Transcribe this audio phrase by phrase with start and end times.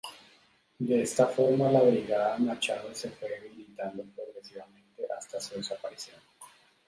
[0.79, 6.19] De esta forma, la Brigada Machado se fue debilitando progresivamente hasta su desaparición.